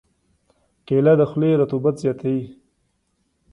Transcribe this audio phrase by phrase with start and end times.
[0.85, 2.45] کېله د خولې رطوبت زیاتوي.